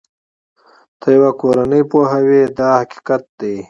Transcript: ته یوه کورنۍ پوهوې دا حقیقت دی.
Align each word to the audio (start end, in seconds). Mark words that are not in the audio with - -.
ته 0.99 1.07
یوه 1.15 1.31
کورنۍ 1.39 1.81
پوهوې 1.91 2.41
دا 2.57 2.69
حقیقت 2.79 3.23
دی. 3.39 3.55